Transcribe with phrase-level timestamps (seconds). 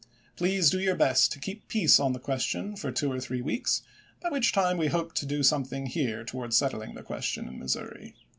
[0.35, 3.43] Please do your best to keep *jan!^!' peace on the question for two or three
[3.43, 3.83] weeks,
[4.19, 4.31] by \t\'.
[4.31, 6.85] xxil; which time we hope to do something here towards Part II• p.
[6.87, 8.15] 30." settling the question in Missouri."